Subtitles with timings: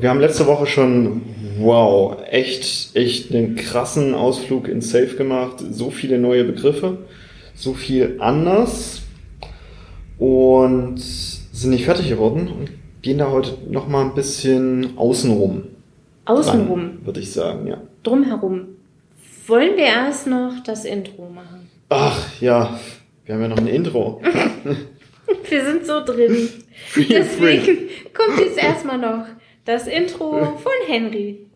[0.00, 1.22] wir haben letzte Woche schon,
[1.58, 5.56] wow, echt, echt einen krassen Ausflug in Safe gemacht.
[5.70, 6.98] So viele neue Begriffe,
[7.54, 9.02] so viel anders
[10.18, 12.70] und sind nicht fertig geworden und
[13.02, 15.64] gehen da heute noch mal ein bisschen außenrum.
[16.24, 17.04] Außenrum.
[17.04, 17.80] Würde ich sagen, ja.
[18.02, 18.68] Drumherum.
[19.46, 21.68] Wollen wir erst noch das Intro machen?
[21.90, 22.78] Ach ja,
[23.24, 24.22] wir haben ja noch ein Intro.
[25.50, 26.48] wir sind so drin.
[26.96, 29.26] Deswegen kommt jetzt erstmal noch
[29.64, 31.46] das Intro von Henry.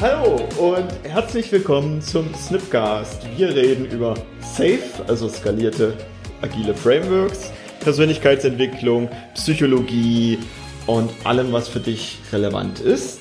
[0.00, 3.26] Hallo und herzlich willkommen zum Snipcast.
[3.36, 5.94] Wir reden über Safe, also skalierte
[6.42, 10.38] agile Frameworks, Persönlichkeitsentwicklung, Psychologie
[10.86, 13.20] und allem, was für dich relevant ist.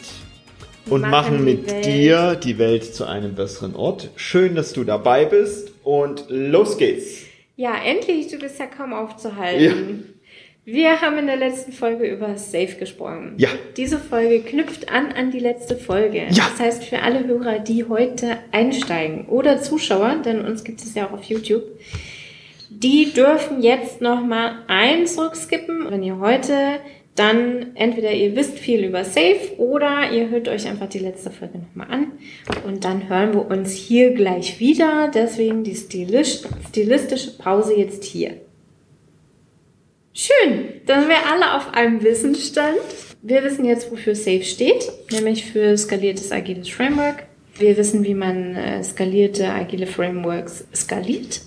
[0.90, 4.10] Und Machen machen, mit Welt- dir die Welt zu einem besseren Ort.
[4.16, 7.24] Schön, dass du dabei bist und los geht's.
[7.56, 10.20] Ja, endlich, du bist ja kaum aufzuhalten.
[10.66, 13.36] Wir haben in der letzten Folge über Safe gesprochen.
[13.38, 13.48] Ja.
[13.78, 16.24] Diese Folge knüpft an an die letzte Folge.
[16.30, 16.50] Ja.
[16.50, 21.08] Das heißt, für alle Hörer, die heute einsteigen oder Zuschauer, denn uns gibt es ja
[21.08, 21.64] auch auf YouTube,
[22.70, 25.90] die dürfen jetzt nochmal eins zurückskippen.
[25.90, 26.82] Wenn ihr heute
[27.18, 31.58] dann entweder ihr wisst viel über Safe oder ihr hört euch einfach die letzte Folge
[31.58, 32.12] nochmal an
[32.66, 35.10] und dann hören wir uns hier gleich wieder.
[35.14, 38.36] Deswegen die stilistische Pause jetzt hier.
[40.14, 42.78] Schön, dann sind wir alle auf einem Wissensstand.
[43.22, 47.26] Wir wissen jetzt, wofür Safe steht, nämlich für skaliertes agiles Framework.
[47.58, 51.42] Wir wissen, wie man äh, skalierte agile Frameworks skaliert.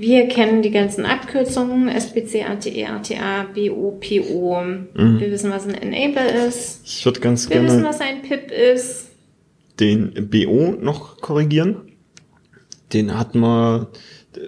[0.00, 4.62] Wir kennen die ganzen Abkürzungen, SPC, ATE, ATA, BO, PO.
[4.94, 6.80] Wir wissen, was ein Enable ist.
[6.86, 9.08] Ich würde ganz Wir wissen, gerne was ein PIP ist.
[9.78, 11.76] den BO noch korrigieren.
[12.94, 13.88] Den hat man,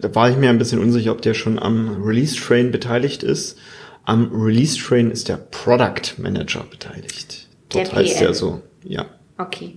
[0.00, 3.58] da war ich mir ein bisschen unsicher, ob der schon am Release Train beteiligt ist.
[4.04, 7.46] Am Release Train ist der Product Manager beteiligt.
[7.68, 8.26] Dort Der heißt PM.
[8.26, 9.06] er so, ja.
[9.38, 9.74] Okay.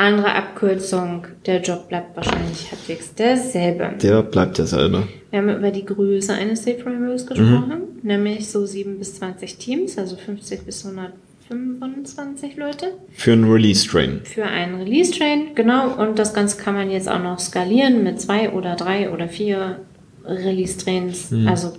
[0.00, 3.94] Andere Abkürzung, der Job bleibt wahrscheinlich halbwegs derselbe.
[4.00, 5.08] Der bleibt derselbe.
[5.30, 9.98] Wir haben über die Größe eines Safe Frameworks gesprochen, nämlich so 7 bis 20 Teams,
[9.98, 14.20] also 50 bis 125 Leute Für einen Release Train.
[14.22, 15.94] für einen Release Train, genau.
[16.00, 19.80] Und das Ganze kann man jetzt auch noch skalieren mit zwei oder drei oder vier
[20.24, 21.72] Release Trains, also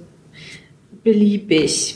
[1.03, 1.95] beliebig.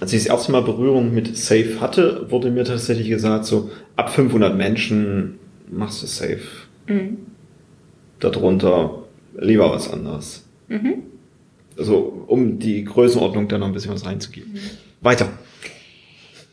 [0.00, 4.10] Als ich das erste Mal Berührung mit Safe hatte, wurde mir tatsächlich gesagt, so ab
[4.10, 5.38] 500 Menschen
[5.70, 6.40] machst du Safe.
[6.86, 7.18] Mhm.
[8.20, 9.04] Darunter
[9.38, 10.44] lieber was anderes.
[10.68, 11.02] Mhm.
[11.78, 14.58] Also, um die Größenordnung dann noch ein bisschen was reinzugeben.
[15.00, 15.28] Weiter.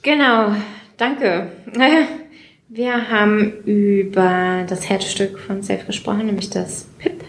[0.01, 0.53] Genau,
[0.97, 1.47] danke.
[2.69, 7.24] Wir haben über das Herzstück von Safe gesprochen, nämlich das PIP,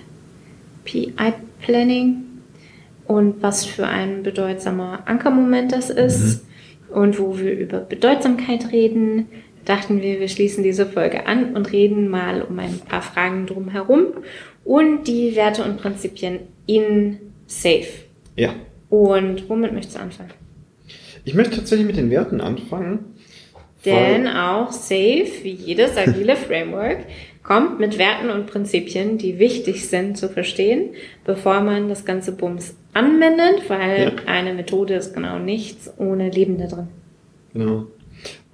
[0.84, 2.24] PI Planning
[3.06, 6.46] und was für ein bedeutsamer Ankermoment das ist.
[6.90, 9.26] Und wo wir über Bedeutsamkeit reden,
[9.64, 14.06] dachten wir, wir schließen diese Folge an und reden mal um ein paar Fragen drumherum
[14.64, 17.86] und die Werte und Prinzipien in Safe.
[18.36, 18.54] Ja.
[18.88, 20.30] Und womit möchtest du anfangen?
[21.24, 23.14] Ich möchte tatsächlich mit den Werten anfangen.
[23.84, 26.98] Denn auch Safe, wie jedes agile Framework,
[27.42, 30.90] kommt mit Werten und Prinzipien, die wichtig sind zu verstehen,
[31.26, 34.12] bevor man das ganze Bums anwendet, weil Ja.
[34.26, 36.88] eine Methode ist genau nichts ohne Leben da drin.
[37.52, 37.86] Genau.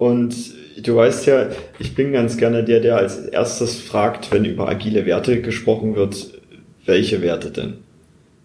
[0.01, 0.33] Und
[0.81, 5.05] du weißt ja, ich bin ganz gerne der, der als erstes fragt, wenn über agile
[5.05, 6.39] Werte gesprochen wird,
[6.87, 7.73] welche Werte denn?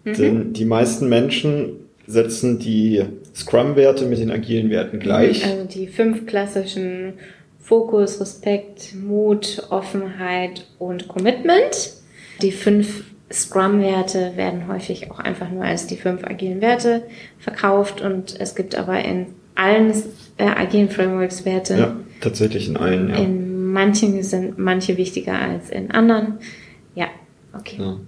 [0.05, 3.03] Denn die meisten Menschen setzen die
[3.33, 5.43] Scrum-Werte mit den agilen Werten gleich.
[5.43, 7.13] Also die fünf klassischen
[7.59, 11.93] Fokus, Respekt, Mut, Offenheit und Commitment.
[12.43, 13.03] Die fünf
[13.33, 17.01] Scrum-Werte werden häufig auch einfach nur als die fünf agilen Werte
[17.39, 19.25] verkauft und es gibt aber in
[19.57, 19.91] allen
[20.37, 21.77] äh, agilen Frameworks Werte.
[21.77, 23.15] Ja, tatsächlich in allen, ja.
[23.15, 26.39] In manchen sind manche wichtiger als in anderen.
[26.95, 27.07] Ja,
[27.53, 27.77] okay.
[27.79, 27.99] ja.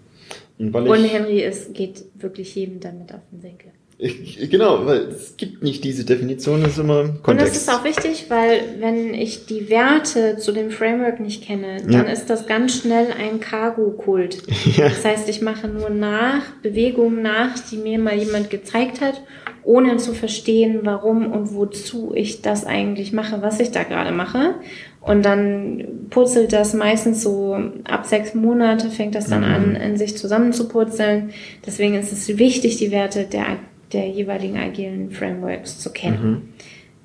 [0.58, 3.72] Und weil Und ich, Henry ist, geht wirklich jedem damit auf den Senkel.
[4.02, 7.56] Ich, genau, weil es gibt nicht diese Definition, es ist immer Und das Kontext.
[7.58, 12.02] ist auch wichtig, weil wenn ich die Werte zu dem Framework nicht kenne, dann Ja.
[12.04, 14.44] ist das ganz schnell ein Cargo-Kult.
[14.78, 14.88] Ja.
[14.88, 19.22] Das heißt, ich mache nur nach, Bewegungen nach, die mir mal jemand gezeigt hat,
[19.64, 24.56] ohne zu verstehen, warum und wozu ich das eigentlich mache, was ich da gerade mache.
[25.02, 30.18] Und dann putzelt das meistens so ab sechs Monate fängt das dann an, in sich
[30.18, 31.32] zusammenzupurzeln.
[31.66, 33.46] Deswegen ist es wichtig, die Werte der,
[33.92, 36.54] der jeweiligen agilen Frameworks zu kennen.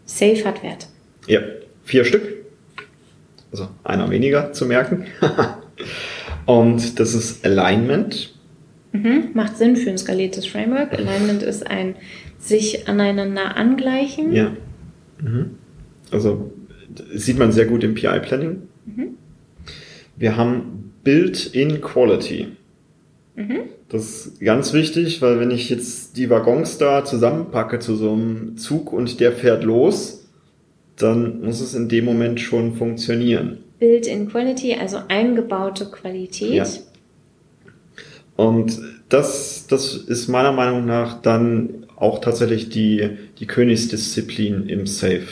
[0.05, 0.87] Safe hat Werte.
[1.27, 1.41] Ja,
[1.85, 2.23] vier Stück.
[3.51, 5.07] Also einer weniger zu merken.
[6.47, 8.35] Und das ist Alignment,
[8.95, 9.31] Mhm.
[9.35, 10.93] Macht Sinn für ein skaliertes Framework.
[10.93, 11.97] Alignment ist ein
[12.39, 14.33] sich aneinander angleichen.
[14.33, 14.53] Ja.
[15.21, 15.57] Mhm.
[16.13, 16.53] Also
[17.13, 18.63] sieht man sehr gut im PI-Planning.
[18.87, 19.09] Mhm.
[20.17, 22.53] Wir haben Built-in Quality.
[23.37, 23.61] Mhm.
[23.89, 28.57] Das ist ganz wichtig, weil wenn ich jetzt die Waggons da zusammenpacke zu so einem
[28.57, 30.25] Zug und der fährt los,
[30.97, 33.59] dann muss es in dem Moment schon funktionieren.
[33.81, 36.53] Built-in Quality, also eingebaute Qualität.
[36.55, 36.67] Ja.
[38.37, 45.23] Und das, das ist meiner Meinung nach dann auch tatsächlich die, die Königsdisziplin im Safe.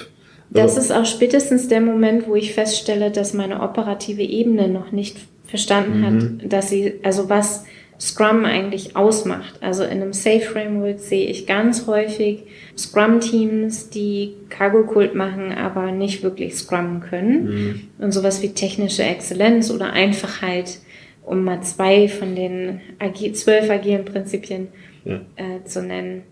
[0.50, 4.92] Das Also- ist auch spätestens der Moment, wo ich feststelle, dass meine operative Ebene noch
[4.92, 5.16] nicht
[5.46, 6.04] verstanden Mhm.
[6.42, 7.64] hat, dass sie, also was
[8.02, 9.54] Scrum eigentlich ausmacht.
[9.60, 12.42] Also in einem Safe Framework sehe ich ganz häufig
[12.76, 17.44] Scrum-Teams, die Cargo-Kult machen, aber nicht wirklich Scrum können.
[17.44, 17.80] Mhm.
[17.98, 20.80] Und sowas wie technische Exzellenz oder Einfachheit,
[21.22, 24.68] um mal zwei von den agi zwölf agilen Prinzipien
[25.04, 25.20] Ja.
[25.36, 26.22] äh, zu nennen,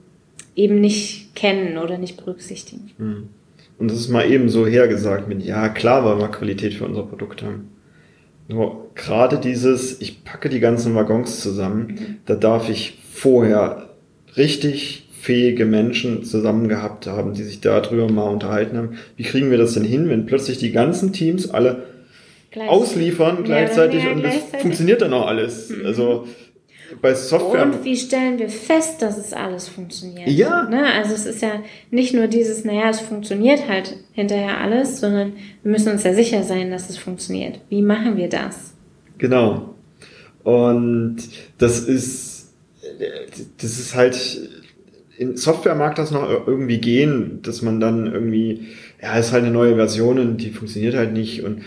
[0.56, 2.90] eben nicht kennen oder nicht berücksichtigen.
[2.98, 3.28] Mhm.
[3.78, 7.04] Und das ist mal eben so hergesagt mit, ja klar, weil wir Qualität für unser
[7.04, 7.68] Produkt haben.
[8.50, 13.90] Nur gerade dieses, ich packe die ganzen Waggons zusammen, da darf ich vorher
[14.36, 18.90] richtig fähige Menschen zusammen gehabt haben, die sich darüber mal unterhalten haben.
[19.16, 21.84] Wie kriegen wir das denn hin, wenn plötzlich die ganzen Teams alle
[22.50, 24.60] Gleich- ausliefern gleichzeitig mehr und es gleichzeitig.
[24.62, 25.68] funktioniert dann auch alles.
[25.70, 25.86] Mhm.
[25.86, 26.26] Also
[27.00, 27.64] bei Software.
[27.64, 30.28] Und wie stellen wir fest, dass es alles funktioniert?
[30.28, 30.68] Ja.
[30.68, 30.84] Ne?
[30.92, 35.72] Also es ist ja nicht nur dieses, naja, es funktioniert halt hinterher alles, sondern wir
[35.72, 37.60] müssen uns ja sicher sein, dass es funktioniert.
[37.68, 38.74] Wie machen wir das?
[39.18, 39.74] Genau.
[40.42, 41.18] Und
[41.58, 42.52] das ist,
[43.60, 44.50] das ist halt,
[45.16, 48.68] in Software mag das noch irgendwie gehen, dass man dann irgendwie,
[49.02, 51.62] ja, ist halt eine neue Version und die funktioniert halt nicht und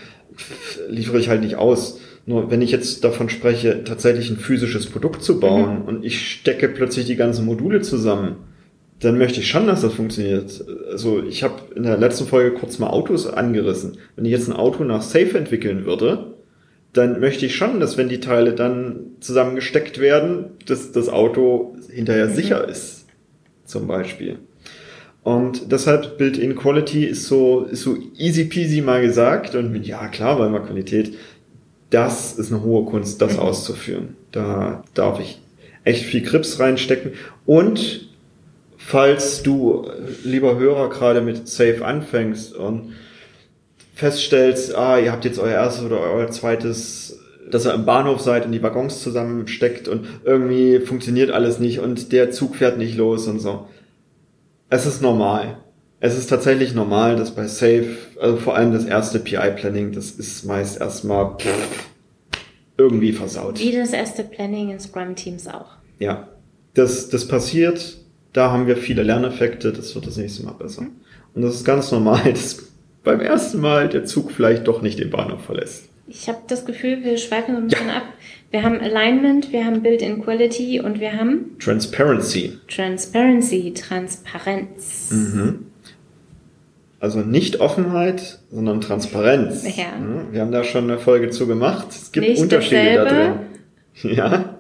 [0.90, 2.00] liefere ich halt nicht aus.
[2.26, 6.70] Nur wenn ich jetzt davon spreche, tatsächlich ein physisches Produkt zu bauen und ich stecke
[6.70, 8.38] plötzlich die ganzen Module zusammen,
[9.00, 10.64] dann möchte ich schon, dass das funktioniert.
[10.90, 13.98] Also ich habe in der letzten Folge kurz mal Autos angerissen.
[14.16, 16.36] Wenn ich jetzt ein Auto nach Safe entwickeln würde,
[16.94, 22.30] dann möchte ich schon, dass wenn die Teile dann zusammengesteckt werden, dass das Auto hinterher
[22.30, 23.08] sicher ist,
[23.66, 24.38] zum Beispiel.
[25.24, 30.08] Und deshalb Built-in Quality ist so, ist so easy peasy mal gesagt und mit, ja
[30.08, 31.14] klar, weil wir Qualität,
[31.94, 34.16] das ist eine hohe Kunst, das auszuführen.
[34.32, 35.40] Da darf ich
[35.84, 37.14] echt viel Krips reinstecken
[37.46, 38.10] und
[38.78, 39.88] falls du,
[40.24, 42.94] lieber Hörer, gerade mit Safe anfängst und
[43.96, 47.20] feststellst, ah, ihr habt jetzt euer erstes oder euer zweites,
[47.50, 52.12] dass ihr im Bahnhof seid und die Waggons zusammensteckt und irgendwie funktioniert alles nicht und
[52.12, 53.68] der Zug fährt nicht los und so.
[54.70, 55.63] Es ist normal.
[56.06, 60.44] Es ist tatsächlich normal, dass bei Safe, also vor allem das erste PI-Planning, das ist
[60.44, 61.38] meist erstmal
[62.78, 63.58] irgendwie versaut.
[63.62, 65.78] Wie das erste Planning in Scrum-Teams auch.
[66.00, 66.28] Ja,
[66.74, 68.00] das, das passiert,
[68.34, 70.88] da haben wir viele Lerneffekte, das wird das nächste Mal besser.
[71.36, 72.58] Und das ist ganz normal, dass
[73.06, 75.88] beim ersten Mal der Zug vielleicht doch nicht den Bahnhof verlässt.
[76.08, 78.04] Ich habe das Gefühl, wir schweifen so ein bisschen ab.
[78.52, 82.58] Wir haben Alignment, wir haben Built-in Quality und wir haben Transparency.
[82.68, 85.10] Transparency, Transparenz.
[85.10, 85.68] Mhm.
[87.04, 89.66] Also nicht Offenheit, sondern Transparenz.
[89.76, 89.88] Ja.
[90.32, 91.88] Wir haben da schon eine Folge zu gemacht.
[91.90, 93.40] Es gibt Nicht Unterschiede da dasselbe.
[94.02, 94.16] drin.
[94.16, 94.60] Ja.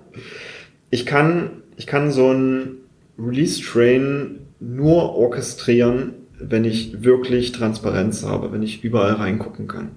[0.90, 2.80] Ich kann, ich kann so ein
[3.17, 9.91] Release-Train nur orchestrieren, wenn ich wirklich Transparenz habe, wenn ich überall reingucken kann.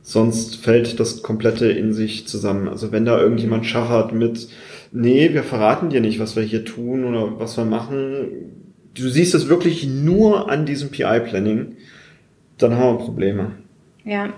[0.00, 2.68] Sonst fällt das komplette in sich zusammen.
[2.68, 4.46] Also wenn da irgendjemand schachert mit,
[4.92, 8.59] nee, wir verraten dir nicht, was wir hier tun oder was wir machen.
[9.00, 11.76] Du siehst es wirklich nur an diesem PI-Planning,
[12.58, 13.52] dann haben wir Probleme.
[14.04, 14.32] Ja,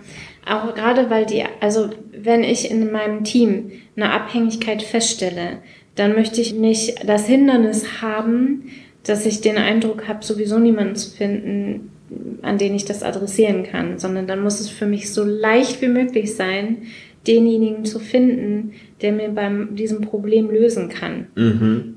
[0.47, 5.59] auch gerade weil die, also wenn ich in meinem Team eine Abhängigkeit feststelle,
[5.95, 8.65] dann möchte ich nicht das Hindernis haben,
[9.05, 11.91] dass ich den Eindruck habe, sowieso niemanden zu finden,
[12.43, 15.89] an den ich das adressieren kann, sondern dann muss es für mich so leicht wie
[15.89, 16.83] möglich sein,
[17.27, 21.27] denjenigen zu finden, der mir beim diesem Problem lösen kann.
[21.35, 21.92] Mhm.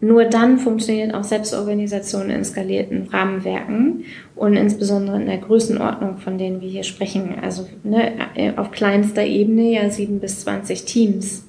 [0.00, 4.04] Nur dann funktioniert auch Selbstorganisation in skalierten Rahmenwerken
[4.36, 7.34] und insbesondere in der Größenordnung, von denen wir hier sprechen.
[7.42, 8.12] Also ne,
[8.56, 11.48] auf kleinster Ebene ja sieben bis zwanzig Teams.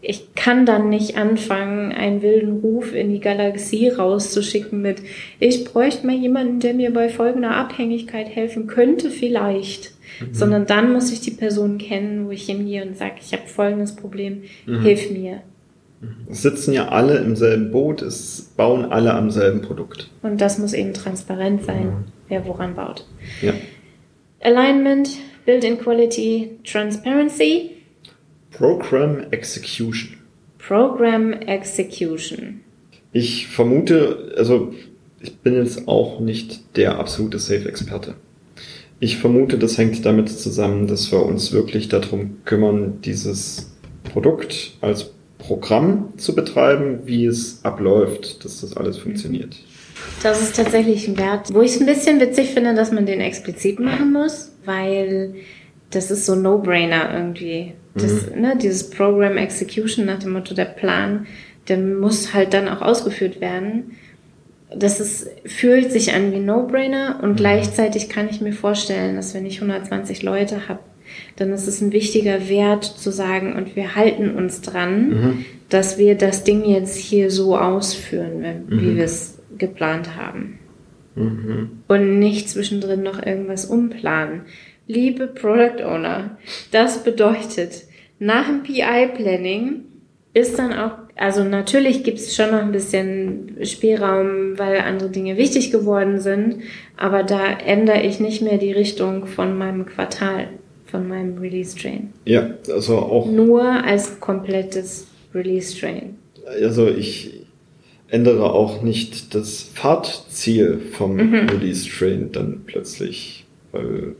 [0.00, 5.02] Ich kann dann nicht anfangen, einen wilden Ruf in die Galaxie rauszuschicken mit,
[5.38, 9.92] ich bräuchte mal jemanden, der mir bei folgender Abhängigkeit helfen könnte, vielleicht.
[10.32, 13.94] Sondern dann muss ich die Person kennen, wo ich hingehe und sage, ich habe folgendes
[13.94, 15.42] Problem, hilf mir.
[16.30, 20.10] Es sitzen ja alle im selben Boot, es bauen alle am selben Produkt.
[20.22, 23.06] Und das muss eben transparent sein, wer woran baut.
[23.42, 23.52] Ja.
[24.40, 25.10] Alignment,
[25.44, 27.70] Build-in Quality, Transparency.
[28.50, 30.16] Program Execution.
[30.58, 32.60] Program Execution.
[33.12, 34.72] Ich vermute, also
[35.20, 38.14] ich bin jetzt auch nicht der absolute Safe-Experte.
[39.00, 43.72] Ich vermute, das hängt damit zusammen, dass wir uns wirklich darum kümmern, dieses
[44.04, 49.56] Produkt als Programm zu betreiben, wie es abläuft, dass das alles funktioniert.
[50.22, 53.20] Das ist tatsächlich ein Wert, wo ich es ein bisschen witzig finde, dass man den
[53.20, 55.34] explizit machen muss, weil
[55.90, 57.72] das ist so No-Brainer irgendwie.
[57.94, 58.40] Das, mhm.
[58.40, 61.26] ne, dieses Program Execution nach dem Motto, der Plan,
[61.68, 63.96] der muss halt dann auch ausgeführt werden.
[64.74, 67.36] Das ist, fühlt sich an wie No-Brainer und mhm.
[67.36, 70.80] gleichzeitig kann ich mir vorstellen, dass wenn ich 120 Leute habe,
[71.36, 75.44] dann ist es ein wichtiger Wert zu sagen, und wir halten uns dran, mhm.
[75.68, 78.96] dass wir das Ding jetzt hier so ausführen, wie mhm.
[78.96, 80.58] wir es geplant haben.
[81.14, 81.82] Mhm.
[81.88, 84.42] Und nicht zwischendrin noch irgendwas umplanen.
[84.86, 86.38] Liebe Product Owner,
[86.72, 87.84] das bedeutet,
[88.18, 89.84] nach dem PI-Planning
[90.34, 95.36] ist dann auch, also natürlich gibt es schon noch ein bisschen Spielraum, weil andere Dinge
[95.36, 96.62] wichtig geworden sind,
[96.96, 100.48] aber da ändere ich nicht mehr die Richtung von meinem Quartal,
[100.90, 102.12] von meinem Release-Train.
[102.24, 103.30] Ja, also auch.
[103.30, 106.16] Nur als komplettes Release-Train.
[106.46, 107.46] Also ich
[108.08, 111.48] ändere auch nicht das Fahrtziel vom mhm.
[111.48, 114.16] Release-Train dann plötzlich, weil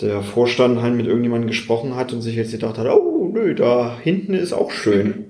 [0.00, 3.98] der Vorstand halt mit irgendjemandem gesprochen hat und sich jetzt gedacht hat, oh nö, da
[4.02, 5.06] hinten ist auch schön.
[5.06, 5.24] Mhm.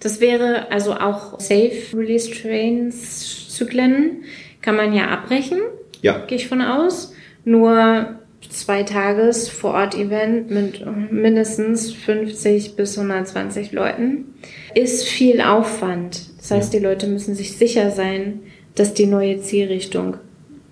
[0.00, 4.24] Das wäre also auch Safe Release Trains Zyklen
[4.60, 5.60] kann man ja abbrechen.
[6.02, 6.18] Ja.
[6.26, 7.14] Gehe ich von aus.
[7.44, 8.18] Nur
[8.50, 14.26] zwei Tages vor Ort Event mit mindestens 50 bis 120 Leuten
[14.74, 16.22] ist viel Aufwand.
[16.38, 18.40] Das heißt, die Leute müssen sich sicher sein,
[18.74, 20.16] dass die neue Zielrichtung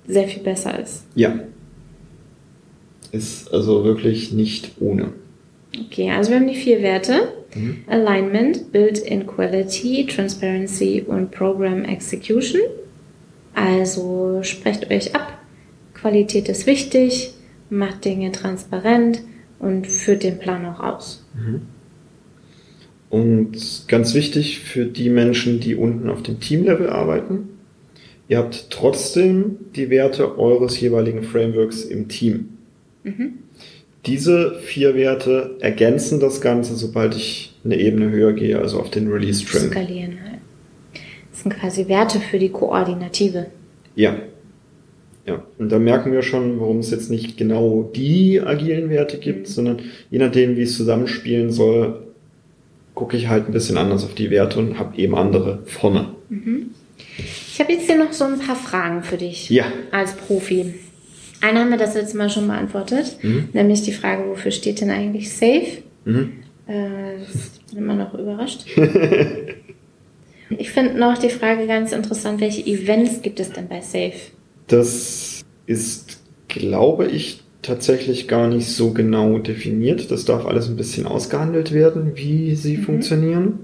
[0.07, 1.05] sehr viel besser ist.
[1.14, 1.38] Ja,
[3.12, 5.12] ist also wirklich nicht ohne.
[5.87, 7.33] Okay, also wir haben die vier Werte.
[7.55, 7.85] Mhm.
[7.87, 12.62] Alignment, Build-in Quality, Transparency und Program Execution.
[13.55, 15.38] Also sprecht euch ab.
[15.95, 17.35] Qualität ist wichtig,
[17.73, 19.23] macht Dinge transparent
[19.59, 21.25] und führt den Plan auch aus.
[21.35, 21.62] Mhm.
[23.09, 27.49] Und ganz wichtig für die Menschen, die unten auf dem Teamlevel arbeiten,
[28.29, 32.50] ihr habt trotzdem die Werte eures jeweiligen Frameworks im Team.
[33.05, 33.35] Mhm.
[34.07, 39.09] Diese vier Werte ergänzen das Ganze, sobald ich eine Ebene höher gehe, also auf den
[39.09, 39.71] Release Train.
[39.71, 40.41] Skalieren halt.
[41.31, 43.47] Das sind quasi Werte für die Koordinative.
[43.95, 44.17] Ja.
[45.26, 49.47] Ja, und da merken wir schon, warum es jetzt nicht genau die agilen Werte gibt,
[49.47, 52.00] sondern je nachdem, wie es zusammenspielen soll,
[52.95, 56.09] gucke ich halt ein bisschen anders auf die Werte und habe eben andere vorne.
[56.29, 56.71] Mhm.
[57.17, 59.49] Ich habe jetzt hier noch so ein paar Fragen für dich.
[59.50, 59.67] Ja.
[59.93, 60.75] Als Profi.
[61.41, 63.49] Eine haben wir das letzte Mal schon beantwortet, mhm.
[63.52, 65.83] nämlich die Frage, wofür steht denn eigentlich Safe?
[66.05, 66.33] Mhm.
[66.69, 68.64] Äh, ich bin immer noch überrascht.
[70.50, 74.12] ich finde noch die Frage ganz interessant, welche Events gibt es denn bei Safe?
[74.73, 80.11] Das ist, glaube ich, tatsächlich gar nicht so genau definiert.
[80.11, 82.83] Das darf alles ein bisschen ausgehandelt werden, wie sie mhm.
[82.83, 83.59] funktionieren.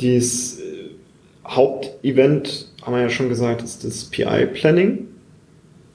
[0.00, 0.90] Das äh,
[1.46, 5.08] Hauptevent, haben wir ja schon gesagt, ist das PI-Planning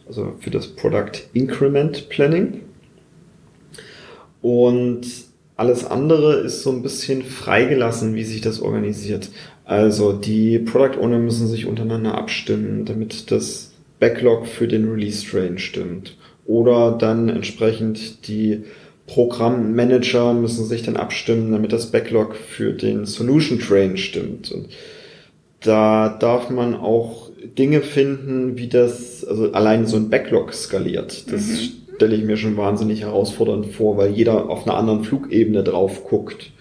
[0.07, 2.61] also für das Product Increment Planning.
[4.41, 5.07] Und
[5.55, 9.29] alles andere ist so ein bisschen freigelassen, wie sich das organisiert.
[9.65, 13.72] Also die Product Owner müssen sich untereinander abstimmen, damit das
[14.03, 16.17] Backlog für den Release Train stimmt.
[16.45, 18.63] Oder dann entsprechend die
[19.07, 24.51] Programmmanager müssen sich dann abstimmen, damit das Backlog für den Solution Train stimmt.
[24.51, 24.67] Und
[25.61, 31.31] da darf man auch Dinge finden, wie das, also allein so ein Backlog skaliert.
[31.31, 31.95] Das mhm.
[31.95, 36.51] stelle ich mir schon wahnsinnig herausfordernd vor, weil jeder auf einer anderen Flugebene drauf guckt.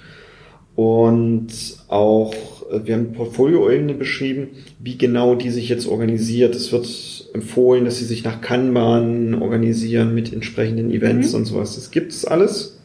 [0.77, 1.49] Und
[1.89, 2.33] auch,
[2.71, 6.55] wir haben Portfolioebene beschrieben, wie genau die sich jetzt organisiert.
[6.55, 6.87] Es wird
[7.35, 11.39] empfohlen, dass sie sich nach Kanban organisieren mit entsprechenden Events mhm.
[11.39, 11.75] und sowas.
[11.75, 12.79] Das gibt es alles.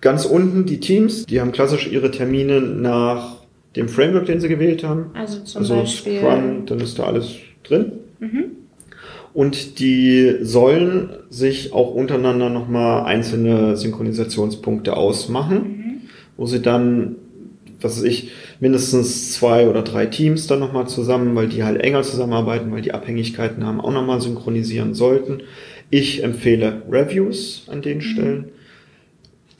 [0.00, 3.42] Ganz unten die Teams, die haben klassisch ihre Termine nach
[3.76, 5.06] dem Framework, den sie gewählt haben.
[5.14, 6.18] Also zum also Beispiel.
[6.18, 7.92] Scrum, dann ist da alles drin.
[8.20, 8.44] Mhm.
[9.34, 16.00] Und die sollen sich auch untereinander nochmal einzelne Synchronisationspunkte ausmachen, mhm.
[16.36, 17.16] wo sie dann,
[17.82, 22.02] was weiß ich, mindestens zwei oder drei Teams dann nochmal zusammen, weil die halt enger
[22.02, 25.42] zusammenarbeiten, weil die Abhängigkeiten haben, auch nochmal synchronisieren sollten.
[25.90, 28.02] Ich empfehle Reviews an den mhm.
[28.02, 28.44] Stellen.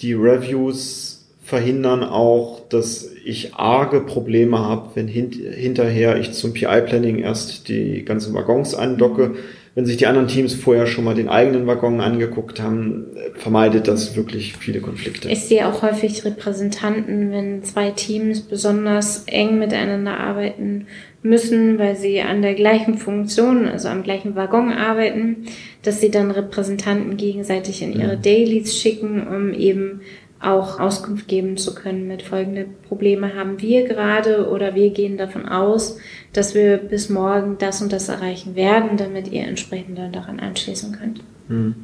[0.00, 7.18] Die Reviews verhindern auch, dass ich arge Probleme habe, wenn hint hinterher ich zum PI-Planning
[7.18, 9.32] erst die ganzen Waggons andocke,
[9.74, 14.16] wenn sich die anderen Teams vorher schon mal den eigenen Waggon angeguckt haben, vermeidet das
[14.16, 15.30] wirklich viele Konflikte.
[15.30, 20.86] Ich sehe auch häufig Repräsentanten, wenn zwei Teams besonders eng miteinander arbeiten
[21.22, 25.46] müssen, weil sie an der gleichen Funktion, also am gleichen Waggon arbeiten,
[25.82, 28.22] dass sie dann Repräsentanten gegenseitig in ihre mhm.
[28.22, 30.02] Dailies schicken, um eben
[30.42, 35.46] auch Auskunft geben zu können mit folgende Probleme haben wir gerade oder wir gehen davon
[35.46, 35.98] aus,
[36.32, 40.92] dass wir bis morgen das und das erreichen werden, damit ihr entsprechend dann daran anschließen
[40.92, 41.20] könnt.
[41.48, 41.74] Hm.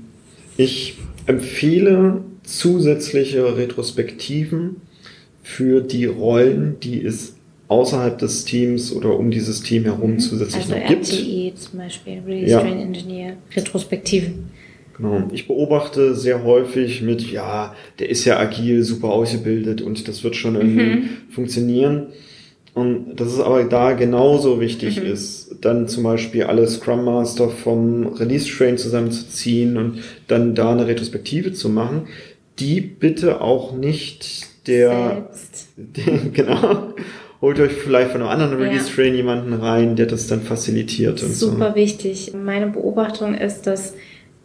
[0.57, 4.77] Ich empfehle zusätzliche Retrospektiven
[5.43, 7.37] für die Rollen, die es
[7.69, 10.19] außerhalb des Teams oder um dieses Team herum mhm.
[10.19, 11.13] zusätzlich also noch gibt.
[11.13, 12.61] RTE zum Beispiel, Release ja.
[12.61, 14.51] Train Engineer, Retrospektiven.
[14.97, 15.29] Genau.
[15.33, 20.35] Ich beobachte sehr häufig mit, ja, der ist ja agil, super ausgebildet und das wird
[20.35, 21.09] schon irgendwie mhm.
[21.31, 22.09] funktionieren.
[22.79, 25.07] Und dass es aber da genauso wichtig mhm.
[25.07, 30.87] ist, dann zum Beispiel alle Scrum Master vom Release Train zusammenzuziehen und dann da eine
[30.87, 32.07] Retrospektive zu machen,
[32.61, 35.29] die bitte auch nicht der,
[35.77, 36.95] der genau,
[37.41, 39.17] holt euch vielleicht von einem anderen Release Train ja.
[39.17, 41.51] jemanden rein, der das dann facilitiert und Super so.
[41.51, 42.33] Super wichtig.
[42.35, 43.95] Meine Beobachtung ist, dass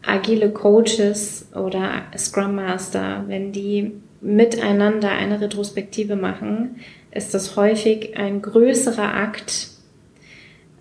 [0.02, 6.78] agile Coaches oder Scrum Master, wenn die miteinander eine Retrospektive machen,
[7.14, 9.70] ist das häufig ein größerer Akt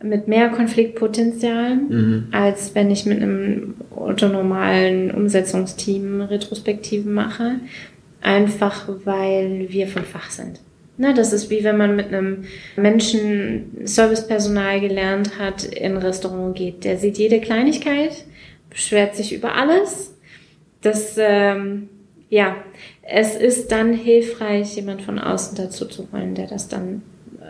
[0.03, 2.29] mit mehr Konfliktpotenzial, mhm.
[2.33, 7.61] als wenn ich mit einem autonomalen Umsetzungsteam Retrospektiven mache.
[8.21, 10.61] Einfach weil wir vom Fach sind.
[10.99, 12.45] Na, das ist wie wenn man mit einem
[12.77, 16.85] Menschen Servicepersonal gelernt hat, in ein Restaurant geht.
[16.85, 18.25] Der sieht jede Kleinigkeit,
[18.71, 20.15] beschwert sich über alles.
[20.83, 21.89] Das, ähm,
[22.29, 22.57] ja,
[23.03, 27.03] es ist dann hilfreich, jemand von außen dazu zu holen, der das dann,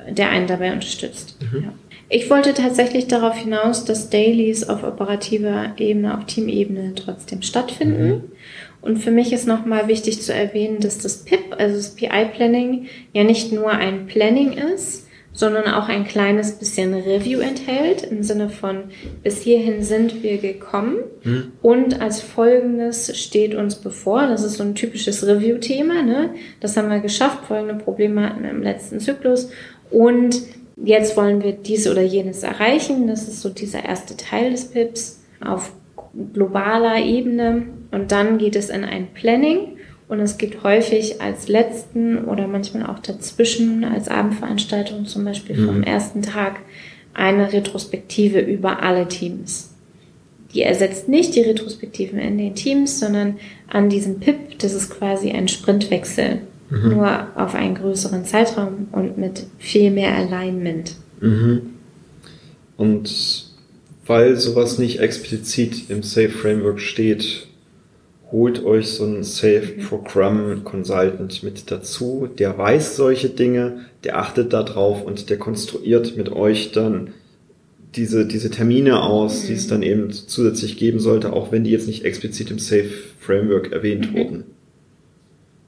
[0.09, 1.37] der einen dabei unterstützt.
[1.41, 1.65] Mhm.
[1.65, 1.73] Ja.
[2.09, 8.09] Ich wollte tatsächlich darauf hinaus, dass Dailies auf operativer Ebene, auf Teamebene trotzdem stattfinden.
[8.09, 8.23] Mhm.
[8.83, 12.89] Und für mich ist nochmal wichtig zu erwähnen, dass das PIP, also das PI Planning,
[13.13, 18.51] ja nicht nur ein Planning ist, sondern auch ein kleines bisschen Review enthält, im Sinne
[18.51, 18.85] von,
[19.23, 20.99] bis hierhin sind wir gekommen.
[21.23, 21.53] Hm.
[21.63, 26.31] und als folgendes steht uns bevor, das ist so ein typisches Review-Thema, ne?
[26.61, 29.51] das haben wir geschafft, folgende Probleme hatten wir im letzten Zyklus.
[29.91, 30.43] Und
[30.77, 35.23] jetzt wollen wir dies oder jenes erreichen, das ist so dieser erste Teil des PIPs
[35.45, 35.73] auf
[36.33, 37.67] globaler Ebene.
[37.91, 39.77] Und dann geht es in ein Planning
[40.13, 45.67] und es gibt häufig als letzten oder manchmal auch dazwischen als Abendveranstaltung zum Beispiel mhm.
[45.67, 46.61] vom ersten Tag
[47.15, 49.71] eine Retrospektive über alle Teams.
[50.53, 55.31] Die ersetzt nicht die Retrospektiven in den Teams, sondern an diesem PIP, das ist quasi
[55.31, 56.91] ein Sprintwechsel, mhm.
[56.91, 60.93] nur auf einen größeren Zeitraum und mit viel mehr Alignment.
[61.23, 61.71] Mhm.
[62.77, 63.47] Und
[64.05, 67.47] weil sowas nicht explizit im Safe Framework steht,
[68.33, 74.53] holt euch so einen Safe Program Consultant mit dazu, der weiß solche Dinge, der achtet
[74.53, 77.11] darauf und der konstruiert mit euch dann
[77.95, 81.87] diese, diese Termine aus, die es dann eben zusätzlich geben sollte, auch wenn die jetzt
[81.87, 82.89] nicht explizit im Safe
[83.21, 84.19] Framework erwähnt mhm.
[84.19, 84.45] wurden.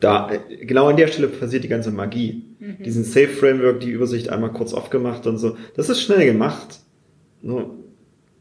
[0.00, 0.30] Da,
[0.62, 2.42] genau an der Stelle passiert die ganze Magie.
[2.60, 2.82] Mhm.
[2.82, 5.56] Diesen Safe Framework, die Übersicht einmal kurz aufgemacht und so.
[5.76, 6.80] Das ist schnell gemacht.
[7.42, 7.76] Nur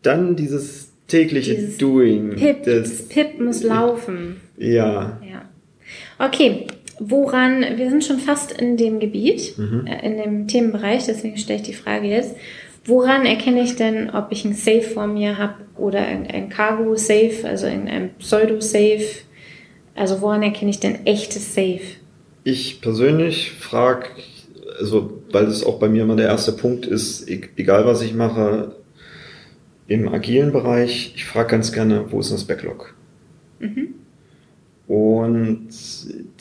[0.01, 2.35] dann dieses tägliche Dieses Doing.
[2.35, 4.41] Pip, das Pip muss laufen.
[4.57, 5.21] Ja.
[5.29, 5.49] ja.
[6.19, 6.67] Okay,
[6.99, 9.85] woran, wir sind schon fast in dem Gebiet, mhm.
[9.85, 12.35] äh, in dem Themenbereich, deswegen stelle ich die Frage jetzt.
[12.85, 17.31] Woran erkenne ich denn, ob ich ein Safe vor mir habe oder ein Cargo Safe,
[17.43, 19.05] also ein Pseudo Safe?
[19.95, 21.79] Also woran erkenne ich denn echtes Safe?
[22.43, 24.07] Ich persönlich frage,
[24.79, 28.13] also weil das auch bei mir immer der erste Punkt ist, e-, egal was ich
[28.13, 28.75] mache,
[29.93, 32.95] im agilen Bereich, ich frage ganz gerne, wo ist das Backlog?
[33.60, 33.95] Mhm.
[34.88, 35.69] Und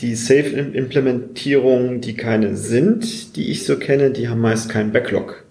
[0.00, 5.44] die Safe-Implementierungen, die keine sind, die ich so kenne, die haben meist keinen Backlog.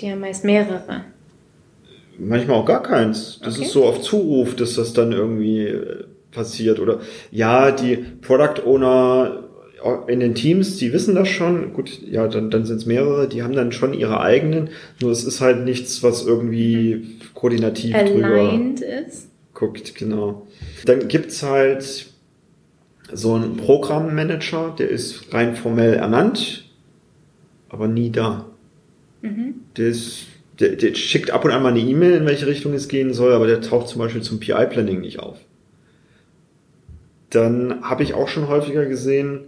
[0.00, 1.04] Die haben meist mehrere.
[2.18, 3.40] Manchmal auch gar keins.
[3.44, 3.66] Das okay.
[3.66, 6.80] ist so auf Zuruf, dass das dann irgendwie äh, passiert.
[6.80, 9.47] Oder ja, die Product Owner
[10.06, 11.72] in den Teams, die wissen das schon.
[11.72, 14.70] Gut, ja, dann, dann sind es mehrere, die haben dann schon ihre eigenen.
[15.00, 19.30] Nur es ist halt nichts, was irgendwie koordinativ Aligned drüber ist.
[19.54, 20.46] guckt, genau.
[20.84, 22.06] Dann gibt's halt
[23.12, 26.64] so einen Programmmanager, der ist rein formell ernannt,
[27.68, 28.46] aber nie da.
[29.22, 29.54] Mhm.
[29.76, 30.26] Der ist
[30.60, 33.32] der, der schickt ab und an mal eine E-Mail, in welche Richtung es gehen soll,
[33.32, 35.38] aber der taucht zum Beispiel zum PI-Planning nicht auf.
[37.30, 39.44] Dann habe ich auch schon häufiger gesehen,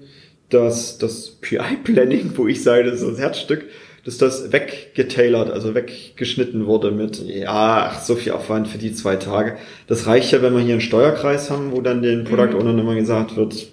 [0.51, 3.65] dass das PI-Planning, wo ich sage, das ist das Herzstück,
[4.05, 9.17] dass das weggetailert, also weggeschnitten wurde mit, ja, ach, so viel Aufwand für die zwei
[9.17, 9.57] Tage.
[9.87, 12.95] Das reicht ja, wenn wir hier einen Steuerkreis haben, wo dann den Product Owner immer
[12.95, 13.69] gesagt wird,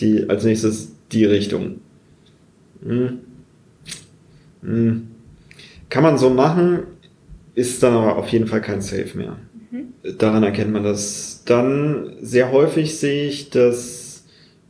[0.00, 1.80] die, als nächstes die Richtung.
[2.84, 3.18] Hm.
[4.62, 5.08] Hm.
[5.90, 6.84] Kann man so machen,
[7.54, 9.36] ist dann aber auf jeden Fall kein Safe mehr.
[9.70, 10.18] Mhm.
[10.18, 11.42] Daran erkennt man das.
[11.44, 14.03] Dann sehr häufig sehe ich, dass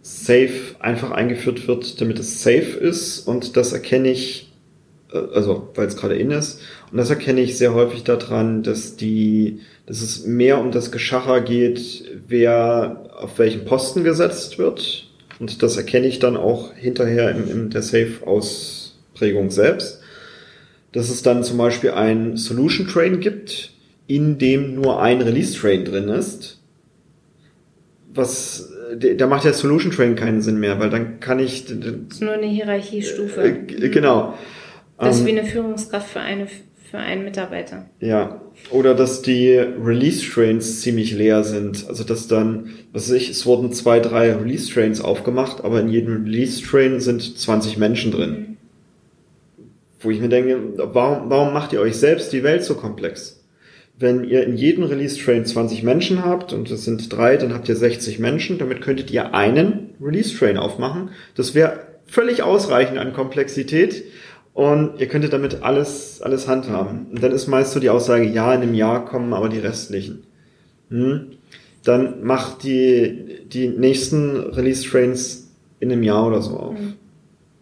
[0.07, 4.53] Safe einfach eingeführt wird, damit es safe ist und das erkenne ich,
[5.13, 8.97] äh, also weil es gerade in ist, und das erkenne ich sehr häufig daran, dass
[8.97, 15.09] die, dass es mehr um das Geschacher geht, wer auf welchen Posten gesetzt wird.
[15.41, 20.01] Und das erkenne ich dann auch hinterher in, in der Safe-Ausprägung selbst
[20.95, 23.73] dass es dann zum Beispiel ein Solution Train gibt,
[24.07, 26.61] in dem nur ein Release Train drin ist.
[28.15, 31.65] Was, da macht der Solution Train keinen Sinn mehr, weil dann kann ich.
[31.67, 31.75] Das
[32.11, 33.43] ist nur eine Hierarchiestufe.
[33.43, 34.35] Äh, genau.
[34.99, 36.47] Das ist ähm, wie eine Führungskraft für eine
[36.95, 37.87] für einen Mitarbeiter.
[37.99, 38.41] Ja.
[38.71, 41.89] Oder dass die Release Trains ziemlich leer sind.
[41.89, 45.89] Also dass dann, was weiß ich, es wurden zwei, drei Release Trains aufgemacht, aber in
[45.89, 48.31] jedem Release Train sind 20 Menschen drin.
[48.31, 48.57] Mhm.
[49.99, 53.44] Wo ich mir denke, warum, warum macht ihr euch selbst die Welt so komplex?
[53.97, 57.77] Wenn ihr in jedem Release-Train 20 Menschen habt und es sind drei, dann habt ihr
[57.77, 61.11] 60 Menschen, damit könntet ihr einen Release-Train aufmachen.
[61.37, 64.05] Das wäre völlig ausreichend an Komplexität
[64.53, 67.07] und ihr könntet damit alles, alles handhaben.
[67.11, 70.25] Und dann ist meist so die Aussage, ja, in einem Jahr kommen aber die restlichen.
[70.91, 71.33] Hm?
[71.85, 76.79] Dann macht die, die nächsten Release-Trains in einem Jahr oder so auf.
[76.79, 76.95] Mhm.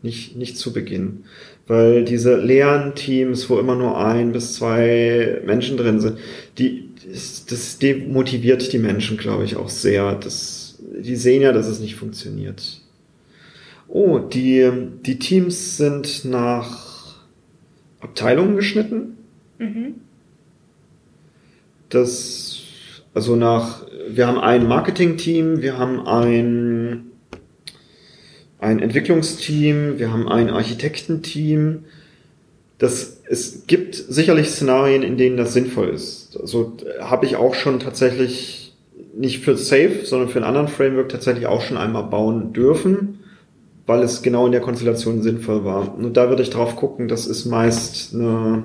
[0.03, 1.25] Nicht, nicht zu Beginn.
[1.67, 6.19] Weil diese leeren Teams, wo immer nur ein bis zwei Menschen drin sind,
[6.59, 6.89] die,
[7.49, 10.15] das demotiviert die Menschen, glaube ich, auch sehr.
[10.15, 12.81] Das, die sehen ja, dass es nicht funktioniert.
[13.89, 14.69] Oh, die,
[15.05, 17.17] die Teams sind nach
[18.01, 19.19] Abteilungen geschnitten.
[19.59, 19.95] Mhm.
[21.91, 22.63] Das,
[23.15, 27.12] also nach, wir haben ein Marketing-Team, wir haben ein
[28.73, 31.85] ein Entwicklungsteam, wir haben ein Architektenteam.
[32.79, 36.37] Das, es gibt sicherlich Szenarien, in denen das sinnvoll ist.
[36.41, 38.75] Also habe ich auch schon tatsächlich
[39.15, 43.21] nicht für Safe, sondern für einen anderen Framework tatsächlich auch schon einmal bauen dürfen,
[43.87, 45.97] weil es genau in der Konstellation sinnvoll war.
[45.97, 48.65] Und da würde ich drauf gucken, das ist meist eine,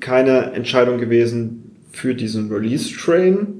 [0.00, 3.59] keine Entscheidung gewesen für diesen Release-Train,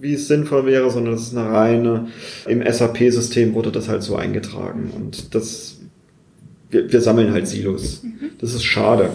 [0.00, 2.08] wie es sinnvoll wäre, sondern das ist eine reine,
[2.46, 5.78] im SAP-System wurde das halt so eingetragen und das,
[6.70, 8.02] wir, wir sammeln halt Silos.
[8.02, 8.30] Mhm.
[8.38, 9.10] Das ist schade.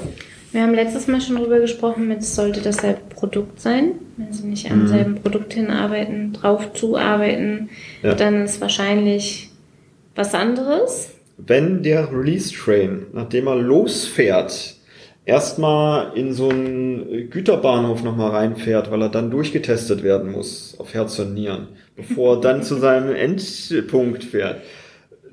[0.51, 3.91] Wir haben letztes Mal schon drüber gesprochen, mit sollte dasselbe Produkt sein.
[4.15, 4.87] Wenn Sie nicht am mhm.
[4.87, 7.69] selben Produkt hinarbeiten, drauf zuarbeiten,
[8.01, 8.13] ja.
[8.13, 9.49] dann ist wahrscheinlich
[10.15, 11.09] was anderes.
[11.37, 14.74] Wenn der Release-Train, nachdem er losfährt,
[15.25, 21.19] erstmal in so einen Güterbahnhof nochmal reinfährt, weil er dann durchgetestet werden muss auf Herz
[21.19, 24.61] und Nieren, bevor er dann zu seinem Endpunkt fährt.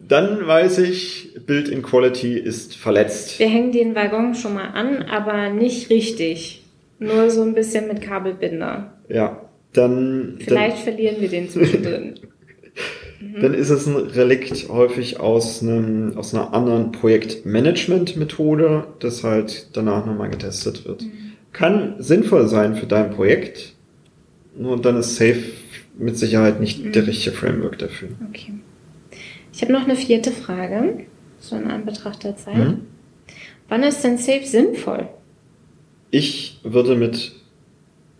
[0.09, 3.39] Dann weiß ich, Build in Quality ist verletzt.
[3.39, 6.65] Wir hängen den Waggon schon mal an, aber nicht richtig.
[6.99, 8.93] Nur so ein bisschen mit Kabelbinder.
[9.09, 9.41] Ja,
[9.73, 10.37] dann.
[10.39, 12.15] Vielleicht dann, verlieren wir den zwischendrin.
[13.41, 20.05] dann ist es ein Relikt häufig aus, einem, aus einer anderen Projektmanagement-Methode, das halt danach
[20.07, 21.03] nochmal getestet wird.
[21.03, 21.33] Mhm.
[21.53, 23.75] Kann sinnvoll sein für dein Projekt,
[24.57, 25.43] nur dann ist Safe
[25.99, 26.93] mit Sicherheit nicht mhm.
[26.93, 28.09] der richtige Framework dafür.
[28.29, 28.55] Okay.
[29.53, 31.07] Ich habe noch eine vierte Frage,
[31.39, 32.57] so in Anbetracht der Zeit.
[32.57, 32.81] Mhm.
[33.69, 35.09] Wann ist denn Safe sinnvoll?
[36.11, 37.33] Ich würde mit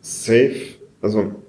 [0.01, 0.57] Safe,
[1.01, 1.42] also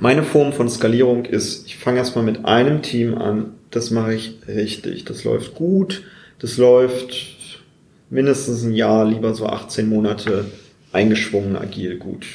[0.00, 4.38] meine Form von Skalierung ist, ich fange erstmal mit einem Team an, das mache ich
[4.46, 6.04] richtig, das läuft gut,
[6.38, 7.62] das läuft
[8.10, 10.46] mindestens ein Jahr, lieber so 18 Monate
[10.92, 12.26] eingeschwungen, agil gut.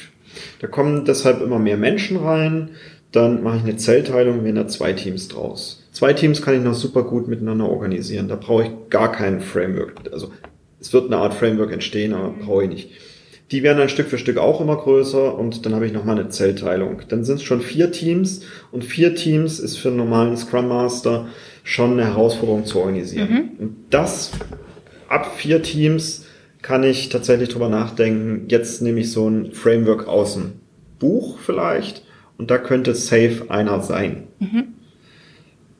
[0.60, 2.70] Da kommen deshalb immer mehr Menschen rein,
[3.12, 5.88] dann mache ich eine Zellteilung, werden da zwei Teams draus.
[5.92, 9.94] Zwei Teams kann ich noch super gut miteinander organisieren, da brauche ich gar kein Framework.
[10.12, 10.30] Also
[10.80, 12.90] es wird eine Art Framework entstehen, aber brauche ich nicht.
[13.50, 16.28] Die werden dann Stück für Stück auch immer größer und dann habe ich nochmal eine
[16.28, 17.02] Zellteilung.
[17.08, 21.26] Dann sind es schon vier Teams und vier Teams ist für einen normalen Scrum Master
[21.64, 23.28] schon eine Herausforderung zu organisieren.
[23.28, 23.50] Mhm.
[23.58, 24.30] Und das
[25.08, 26.26] ab vier Teams
[26.62, 28.46] kann ich tatsächlich drüber nachdenken.
[28.48, 30.52] Jetzt nehme ich so ein Framework aus dem
[30.98, 32.04] Buch vielleicht
[32.38, 34.28] und da könnte Safe einer sein.
[34.38, 34.64] Mhm.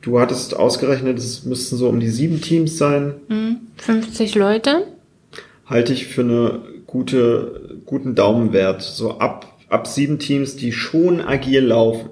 [0.01, 3.13] Du hattest ausgerechnet, es müssten so um die sieben Teams sein.
[3.77, 4.41] 50 mhm.
[4.41, 4.87] Leute.
[5.67, 7.60] Halte ich für eine gute,
[7.91, 8.81] guten Daumenwert.
[8.81, 12.09] So ab, ab sieben Teams, die schon agil laufen.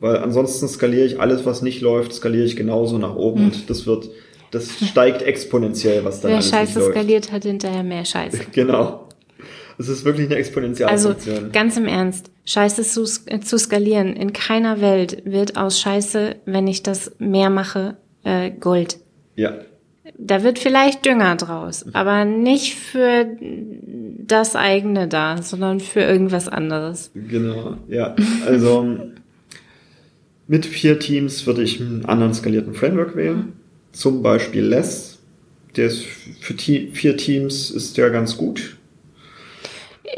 [0.00, 3.46] Weil ansonsten skaliere ich alles, was nicht läuft, skaliere ich genauso nach oben hm.
[3.46, 4.10] und das wird
[4.50, 6.90] Das steigt exponentiell, was dann Wer alles Scheiße nicht läuft.
[6.98, 8.38] skaliert, hat hinterher mehr Scheiße.
[8.52, 9.08] Genau.
[9.78, 11.52] Es ist wirklich eine Also Exponentialfunktion.
[11.52, 14.14] ganz im Ernst, Scheiße zu, zu skalieren.
[14.14, 18.98] In keiner Welt wird aus Scheiße, wenn ich das mehr mache, äh, Gold.
[19.36, 19.52] ja.
[20.18, 27.10] Da wird vielleicht Dünger draus, aber nicht für das eigene da, sondern für irgendwas anderes.
[27.14, 28.14] Genau, ja.
[28.46, 28.98] Also
[30.46, 33.52] mit vier Teams würde ich einen anderen skalierten Framework wählen.
[33.92, 35.18] Zum Beispiel Less.
[35.76, 36.04] Der ist
[36.40, 38.76] für Te vier Teams ist der ganz gut.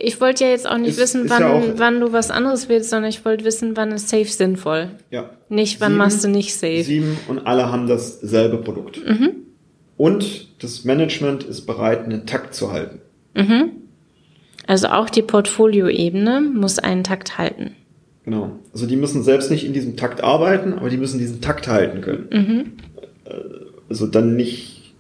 [0.02, 2.30] Ich wollte ja jetzt auch nicht Ist- wissen, ist wann, ja auch- wann du was
[2.32, 4.88] anderes willst, sondern ich wollte wissen, wann ist safe sinnvoll.
[5.10, 5.30] Ja.
[5.48, 6.82] Nicht, wann Sieben- machst du nicht safe.
[6.82, 9.00] Sieben und alle haben dasselbe Produkt.
[9.96, 13.00] Und das Management ist bereit, einen Takt zu halten.
[14.66, 17.72] Also auch die Portfolioebene muss einen Takt halten.
[18.24, 18.52] Genau.
[18.72, 22.00] Also die müssen selbst nicht in diesem Takt arbeiten, aber die müssen diesen Takt halten
[22.00, 22.76] können.
[23.24, 23.30] Äh,
[23.88, 24.94] Also dann nicht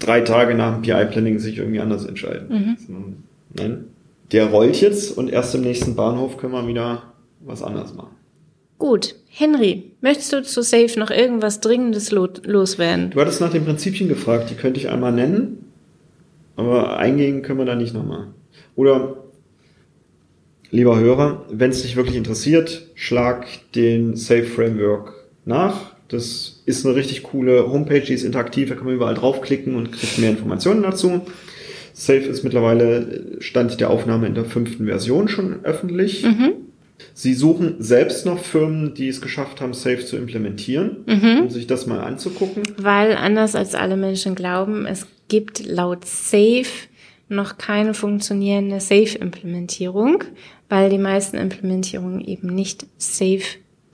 [0.00, 2.76] drei Tage nach dem PI-Planning sich irgendwie anders entscheiden.
[2.84, 3.22] Sondern,
[3.56, 3.84] Nein.
[4.32, 7.04] Der rollt jetzt und erst im nächsten Bahnhof können wir wieder
[7.40, 8.16] was anderes machen.
[8.78, 13.10] Gut, Henry, möchtest du zu Safe noch irgendwas Dringendes lo loswerden?
[13.10, 15.72] Du hattest nach den Prinzipien gefragt, die könnte ich einmal nennen,
[16.54, 18.28] aber eingehen können wir da nicht nochmal.
[18.76, 19.24] Oder,
[20.70, 25.96] lieber Hörer, wenn es dich wirklich interessiert, schlag den Safe Framework nach.
[26.06, 29.90] Das ist eine richtig coole Homepage, die ist interaktiv, da kann man überall draufklicken und
[29.90, 31.22] kriegt mehr Informationen dazu.
[31.92, 36.24] Safe ist mittlerweile Stand der Aufnahme in der fünften Version schon öffentlich.
[37.12, 41.04] Sie suchen selbst noch Firmen, die es geschafft haben, Safe zu implementieren,
[41.42, 42.62] um sich das mal anzugucken.
[42.76, 46.66] Weil anders als alle Menschen glauben, es gibt laut Safe
[47.28, 50.24] noch keine funktionierende Safe-Implementierung,
[50.68, 53.42] weil die meisten Implementierungen eben nicht Safe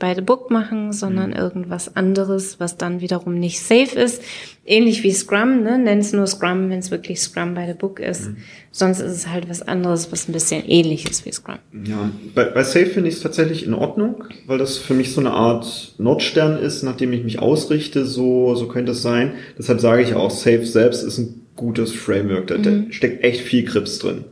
[0.00, 4.20] by the book machen, sondern irgendwas anderes, was dann wiederum nicht safe ist.
[4.66, 5.78] Ähnlich wie Scrum, ne?
[5.78, 8.30] Nenn es nur Scrum, wenn es wirklich Scrum by the book ist.
[8.72, 11.58] Sonst ist es halt was anderes, was ein bisschen ähnlich ist wie Scrum.
[11.84, 15.20] Ja, bei, bei Safe finde ich es tatsächlich in Ordnung, weil das für mich so
[15.20, 19.34] eine Art Nordstern ist, nachdem ich mich ausrichte, so, so könnte es sein.
[19.56, 22.48] Deshalb sage ich auch, Safe selbst ist ein gutes Framework.
[22.48, 24.24] Da, da steckt echt viel Grips drin.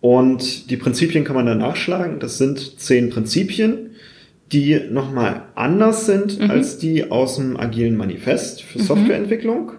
[0.00, 2.20] Und die Prinzipien kann man dann nachschlagen.
[2.20, 3.87] Das sind zehn Prinzipien,
[4.52, 9.72] die nochmal anders sind als die aus dem agilen Manifest für Softwareentwicklung.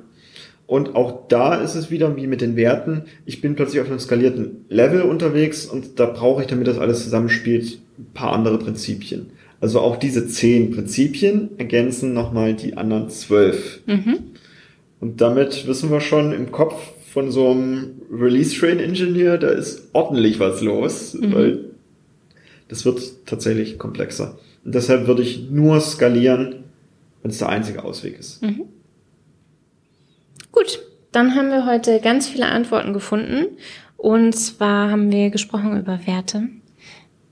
[0.67, 3.03] Und auch da ist es wieder wie mit den Werten.
[3.25, 7.03] Ich bin plötzlich auf einem skalierten Level unterwegs und da brauche ich, damit das alles
[7.03, 9.32] zusammenspielt, ein paar andere Prinzipien.
[9.62, 13.79] Also auch diese zehn Prinzipien ergänzen nochmal die anderen zwölf.
[14.99, 16.75] Und damit wissen wir schon im Kopf
[17.12, 21.65] von so einem Release-Train-Ingenieur, da ist ordentlich was los, weil
[22.67, 24.38] das wird tatsächlich komplexer.
[24.63, 26.63] Und deshalb würde ich nur skalieren,
[27.22, 28.41] wenn es der einzige Ausweg ist.
[30.52, 30.80] Gut,
[31.12, 33.58] dann haben wir heute ganz viele Antworten gefunden.
[33.98, 36.50] Und zwar haben wir gesprochen über Werte,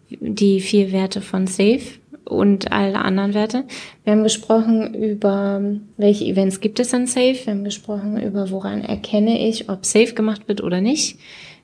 [0.09, 1.81] die vier Werte von Safe
[2.25, 3.63] und alle anderen Werte.
[4.03, 5.61] Wir haben gesprochen über,
[5.95, 7.37] welche Events gibt es an Safe.
[7.43, 11.17] Wir haben gesprochen über, woran erkenne ich, ob Safe gemacht wird oder nicht.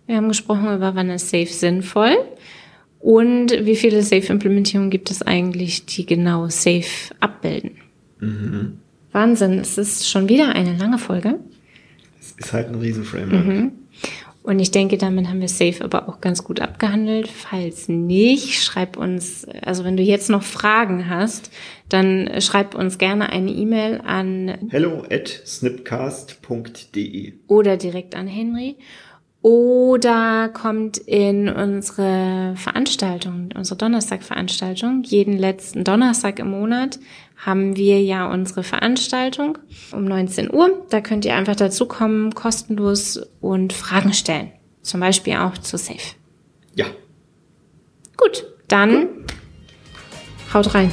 [0.05, 2.15] Wir haben gesprochen über, wann ist Safe sinnvoll.
[3.03, 7.71] Und wie viele Safe-Implementierungen gibt es eigentlich, die genau Safe abbilden?
[9.11, 11.37] Wahnsinn, es ist schon wieder eine lange Folge.
[12.21, 13.45] Es ist halt ein Riesen-Framework.
[13.45, 13.71] Mhm.
[14.41, 17.27] Und ich denke, damit haben wir Safe aber auch ganz gut abgehandelt.
[17.27, 21.51] Falls nicht, schreib uns, also wenn du jetzt noch Fragen hast,
[21.89, 27.33] dann schreib uns gerne eine E-Mail an Hello at snipcast.de.
[27.47, 28.77] oder direkt an Henry
[29.43, 35.03] oder kommt in unsere Veranstaltung, unsere Donnerstagveranstaltung.
[35.03, 36.97] Jeden letzten Donnerstag im Monat
[37.45, 39.57] haben wir ja unsere Veranstaltung
[39.91, 40.85] um 19 Uhr.
[40.89, 44.53] Da könnt ihr einfach dazukommen, kostenlos und Fragen stellen.
[44.81, 46.15] Zum Beispiel auch zu Safe.
[46.73, 46.85] Ja.
[48.15, 49.09] Gut, dann
[50.53, 50.89] haut rein.